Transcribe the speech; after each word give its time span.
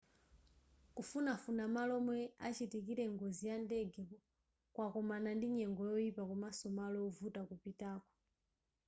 kufunafuna 0.95 1.63
malo 1.75 1.93
omwe 2.01 2.19
achitikira 2.47 3.03
ngozi 3.13 3.43
ya 3.51 3.57
ndege 3.65 4.03
kwakomana 4.73 5.29
ndi 5.37 5.47
nyengo 5.55 5.81
yoyipa 5.91 6.23
komaso 6.29 6.65
malo 6.79 6.97
ovuta 7.07 7.41
kupitako 7.49 8.09